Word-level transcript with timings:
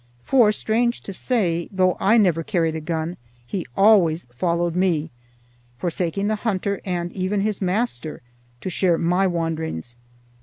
For, 0.23 0.51
strange 0.51 1.01
to 1.01 1.13
say, 1.13 1.69
though 1.71 1.95
I 1.99 2.17
never 2.17 2.41
carried 2.43 2.75
a 2.75 2.81
gun, 2.81 3.17
he 3.45 3.67
always 3.77 4.25
followed 4.33 4.75
me, 4.75 5.11
forsaking 5.77 6.25
the 6.25 6.37
hunter 6.41 6.81
and 6.83 7.13
even 7.13 7.41
his 7.41 7.61
master 7.61 8.23
to 8.61 8.69
share 8.71 8.97
my 8.97 9.27
wanderings. 9.27 9.95